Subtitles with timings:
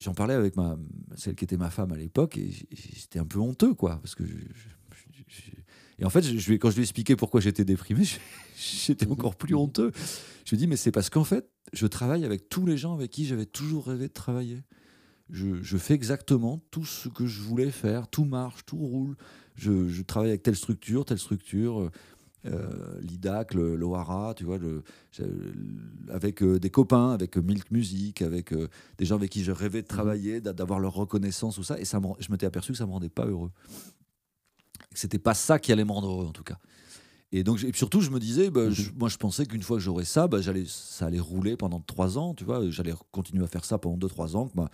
[0.00, 0.76] J'en parlais avec ma,
[1.16, 3.98] celle qui était ma femme à l'époque et j'étais un peu honteux, quoi.
[4.02, 4.24] Parce que
[5.98, 8.04] et en fait, je, quand je lui ai expliqué pourquoi j'étais déprimé,
[8.56, 9.92] j'étais encore plus honteux.
[10.44, 12.94] Je lui ai dit, mais c'est parce qu'en fait, je travaille avec tous les gens
[12.94, 14.62] avec qui j'avais toujours rêvé de travailler.
[15.30, 19.16] Je, fais exactement tout ce que je voulais faire, tout marche, tout roule.
[19.54, 21.90] Je, je travaille avec telle structure, telle structure
[22.46, 24.82] euh, l'IDAC, l'OARA, tu vois, le,
[26.10, 28.68] avec euh, des copains, avec euh, Milk Music, avec euh,
[28.98, 29.96] des gens avec qui je rêvais de mhm.
[29.96, 31.78] travailler, d'avoir leur reconnaissance, tout ça.
[31.78, 33.50] Et ça je m'étais aperçu que ça me rendait pas heureux.
[34.92, 36.58] C'était pas ça qui allait me rendre heureux, en tout cas.
[37.32, 38.74] Et donc, et surtout, je me disais, bah, mhm.
[38.96, 42.16] moi, je pensais qu'une fois que j'aurais ça, bah, j'allais, ça allait rouler pendant trois
[42.18, 42.68] ans, tu vois.
[42.70, 44.48] J'allais continuer à faire ça pendant deux, trois ans.
[44.48, 44.70] Que, bah,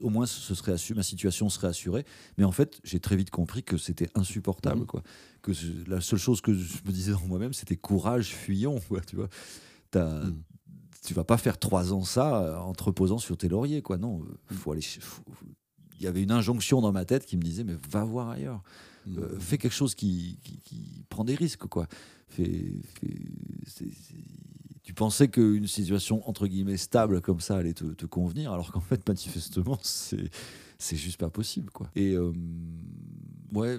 [0.00, 2.04] au moins ce serait ma situation serait assurée.
[2.38, 4.86] Mais en fait, j'ai très vite compris que c'était insupportable, mmh.
[4.86, 5.02] quoi.
[5.42, 5.52] Que
[5.86, 9.28] la seule chose que je me disais en moi-même, c'était courage, fuyons, quoi, tu vois.
[9.94, 10.42] As, mmh.
[11.04, 13.98] Tu vas pas faire trois ans ça euh, en te reposant sur tes lauriers, quoi.
[13.98, 14.84] Non, euh, faut aller.
[15.98, 18.62] Il y avait une injonction dans ma tête qui me disait, mais va voir ailleurs.
[19.06, 19.18] Mmh.
[19.18, 21.86] Euh, fais quelque chose qui, qui, prend des risques, quoi.
[22.28, 22.72] Fais,
[24.94, 29.78] pensais qu'une situation entre guillemets stable comme ça allait te, convenir, alors qu'en fait, manifestement,
[29.82, 31.90] c'est juste pas possible, quoi.
[31.94, 32.32] Et euh,
[33.52, 33.78] ouais,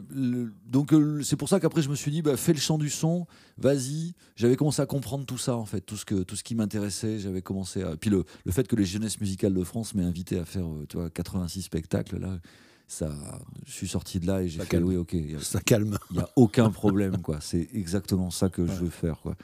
[0.68, 2.90] donc euh, c'est pour ça qu'après je me suis dit, bah, fais le chant du
[2.90, 3.28] son,
[3.58, 4.14] vas-y.
[4.36, 7.20] J'avais commencé à comprendre tout ça en fait, tout ce que tout ce qui m'intéressait.
[7.20, 10.40] J'avais commencé à, puis le, le, fait que les jeunesses musicales de France m'aient invité
[10.40, 12.40] à faire, euh, tu vois, 86 spectacles là
[12.88, 13.12] ça,
[13.66, 15.16] je suis sorti de là et j'ai fait oui, ok.
[15.42, 15.98] ça calme.
[16.12, 17.40] Il n'y a aucun problème, quoi.
[17.42, 19.36] C'est exactement ça que je veux faire, quoi.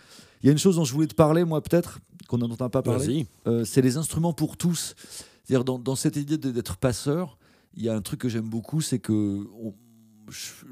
[0.42, 2.70] Il y a une chose dont je voulais te parler, moi, peut-être, qu'on n'en a
[2.70, 3.28] pas parlé.
[3.48, 4.96] Euh, c'est les instruments pour tous.
[5.44, 7.38] C'est-à-dire, dans, dans, cette idée d'être passeur,
[7.76, 9.48] il y a un truc que j'aime beaucoup, c'est que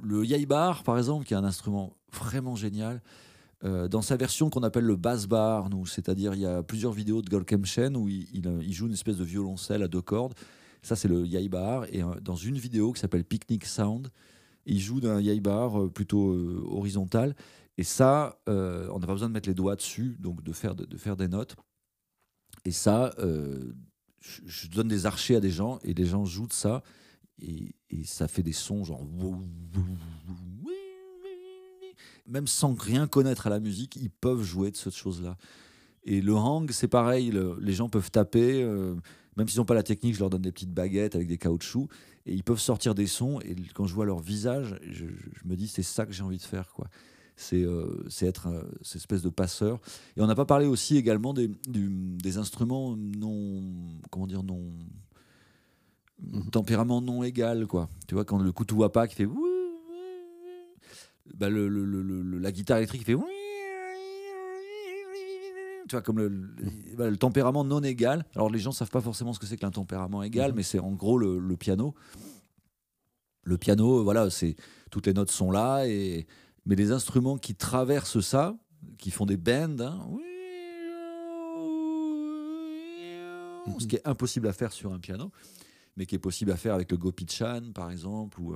[0.01, 3.01] le yaibar, par exemple, qui est un instrument vraiment génial,
[3.65, 6.93] euh, dans sa version qu'on appelle le bass bar, nous, c'est-à-dire il y a plusieurs
[6.93, 10.33] vidéos de Golkem Shen où il, il, joue une espèce de violoncelle à deux cordes
[10.81, 11.85] ça, c'est le yaibar.
[11.91, 14.09] Et euh, dans une vidéo qui s'appelle Picnic Sound,
[14.65, 17.35] il joue d'un yaibar euh, plutôt euh, horizontal.
[17.77, 20.97] Et ça, on n'a pas besoin de mettre les doigts dessus, donc de faire, de,
[20.97, 21.55] faire des notes.
[22.65, 26.83] Et ça, je, donne des archers à des gens et les gens jouent de ça.
[27.41, 27.73] Et
[28.03, 29.01] ça fait des sons genre.
[32.27, 35.37] Même sans rien connaître à la musique, ils peuvent jouer de cette chose-là.
[36.03, 38.61] Et le hang, c'est pareil, les gens peuvent taper.
[39.39, 41.89] Même s'ils n'ont pas la technique, je leur donne des petites baguettes avec des caoutchoucs
[42.25, 43.39] et ils peuvent sortir des sons.
[43.39, 45.05] Et quand je vois leur visage, je,
[45.45, 46.87] me dis c'est ça que j'ai envie de faire, quoi.
[47.37, 48.49] C'est euh, être
[48.81, 49.79] cette espèce de passeur.
[50.17, 53.63] Et on n'a pas parlé aussi également des, des, instruments non,
[54.09, 54.61] comment dire, non
[56.21, 56.49] mhm.
[56.49, 57.87] tempérament non égal, quoi.
[58.09, 59.27] Tu vois quand le couteau à pas qui fait
[61.37, 61.69] bah le,
[62.39, 63.15] la guitare électrique fait
[65.89, 68.25] tu vois, comme le, tempérament non égal.
[68.35, 70.57] Alors les gens savent pas forcément ce que c'est qu'un tempérament égal, mhm.
[70.57, 71.95] mais c'est en gros le, piano.
[73.43, 74.55] Le piano, voilà, c'est
[74.91, 76.27] toutes les notes sont là, et
[76.65, 78.55] mais les instruments qui traversent ça,
[78.97, 79.99] qui font des bends, hein,
[83.79, 85.31] ce qui est impossible à faire sur un piano,
[85.97, 88.55] mais qui est possible à faire avec le Gopichan par exemple, ou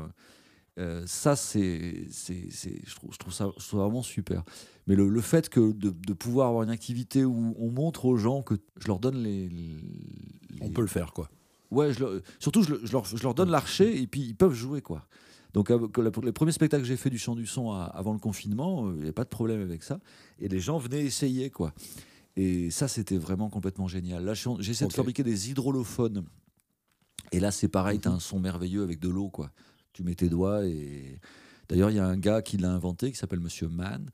[0.80, 4.44] euh, euh, ça, c'est, je, trouve, je, trouve ça, vraiment super.
[4.88, 8.56] Mais le, fait que de, pouvoir avoir une activité où on montre aux gens que
[8.80, 9.50] je leur donne les.
[10.62, 11.30] On peut le faire, quoi.
[11.72, 15.08] Ouais, je surtout, je, leur, je, leur, donne l'archer et puis ils peuvent jouer, quoi.
[15.54, 18.94] Donc, les premiers spectacles que j'ai fait du chant du son avant le confinement, euh,
[18.98, 20.00] il n'y a pas de problème avec ça.
[20.40, 21.74] Et les gens venaient essayer, quoi.
[22.36, 24.24] Et ça, c'était vraiment complètement génial.
[24.26, 26.26] Là, j'essaie de fabriquer des hydrolophones.
[27.32, 28.18] Et là, c'est pareil, tu as mhm.
[28.18, 29.52] un son merveilleux avec de l'eau, quoi
[29.94, 31.20] tu mets tes doigts et
[31.70, 34.10] d'ailleurs il y a un gars qui l'a inventé qui s'appelle Monsieur Mann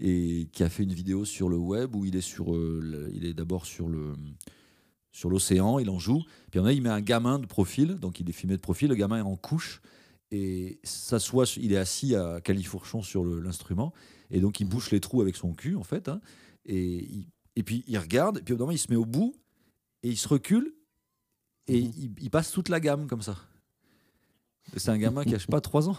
[0.00, 3.24] et qui a fait une vidéo sur le web où il est sur euh, il
[3.24, 4.14] est d'abord sur le
[5.10, 8.32] sur l'océan, il en joue, puis il met un gamin de profil, donc il est
[8.32, 9.80] filmé de profil, le gamin est en couche
[10.30, 13.92] et s'assoit, il est assis à califourchon sur l'instrument
[14.30, 14.68] et donc il mmh.
[14.68, 16.20] bouche les trous avec son cul en fait, hein,
[16.66, 19.34] et, et puis il regarde, et puis au moment il se met au bout
[20.04, 20.74] et il se recule
[21.66, 21.92] et mmh.
[21.98, 23.36] il, il passe toute la gamme comme ça.
[24.76, 25.96] C'est un gamin qui n'a pas 3 ans.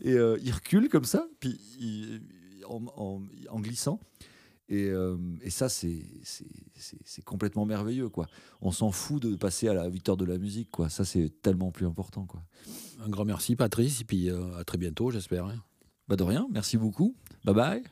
[0.00, 1.58] Et euh, il recule comme ça, puis
[2.68, 4.00] en, glissant.
[4.68, 6.02] Et, euh, et ça, c'est
[7.24, 8.08] complètement merveilleux.
[8.08, 8.26] quoi.
[8.60, 10.70] On s'en fout de passer à la victoire de la musique.
[10.70, 10.88] quoi.
[10.88, 12.24] Ça, c'est tellement plus important.
[12.26, 12.42] quoi.
[13.04, 14.00] Un grand merci, Patrice.
[14.00, 15.46] Et puis euh, à très bientôt, j'espère.
[15.46, 15.62] Hein.
[16.08, 16.46] Bah de rien.
[16.50, 17.16] Merci beaucoup.
[17.44, 17.82] Bye bye.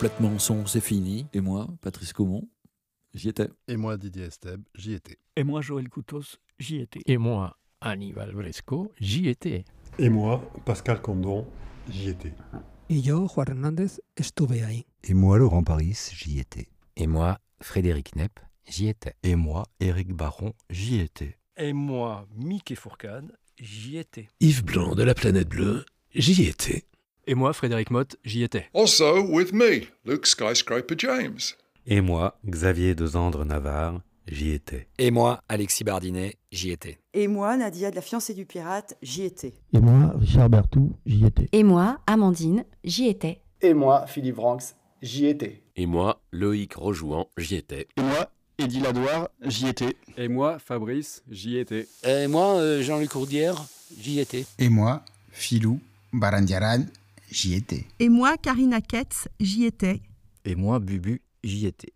[0.00, 1.26] Complètement son, c'est fini.
[1.34, 2.48] Et moi, Patrice Caumont,
[3.12, 3.50] j'y étais.
[3.68, 5.18] Et moi, Didier Esteb, j'y étais.
[5.36, 7.00] Et moi, Joël Coutos, j'y étais.
[7.04, 9.66] Et moi, Aníbal Bresco, j'y étais.
[9.98, 11.46] Et moi, Pascal Condon,
[11.90, 12.32] j'y étais.
[12.88, 14.86] Y yo, Juan Hernández, estuve ahí.
[15.04, 16.68] Et moi, Laurent Paris, j'y étais.
[16.96, 19.16] Et moi, Frédéric Nepp, j'y étais.
[19.22, 21.36] Et moi, Éric Baron, j'y étais.
[21.58, 24.28] Et moi, Mickey Fourcade, j'y étais.
[24.40, 26.86] Yves Blanc de la Planète Bleue, j'y étais.
[27.30, 28.66] Et moi, Frédéric Motte, j'y étais.
[28.74, 31.38] Also with me, Luke Skyscraper James.
[31.86, 34.88] Et moi, Xavier de Zandre Navarre, j'y étais.
[34.98, 36.98] Et moi, Alexis Bardinet, j'y étais.
[37.14, 39.54] Et moi, Nadia de la fiancée du pirate, j'y étais.
[39.72, 41.48] Et moi, Richard Bertou, j'y étais.
[41.52, 43.42] Et moi, Amandine, j'y étais.
[43.62, 45.62] Et moi, Philippe Ranks, j'y étais.
[45.76, 47.86] Et moi, Loïc Rojouan, j'y étais.
[47.96, 49.94] Et moi, Eddie Ladoire, j'y étais.
[50.16, 51.86] Et moi, Fabrice, j'y étais.
[52.02, 53.54] Et moi, Jean-Luc Rourdière,
[53.96, 54.46] j'y étais.
[54.58, 55.78] Et moi, Philou
[56.12, 56.86] Barandiaran,
[57.30, 57.86] j'y étais.
[57.98, 60.00] Et moi, Karina Ketz, j'y étais.
[60.44, 61.92] Et moi, Bubu, j'y étais.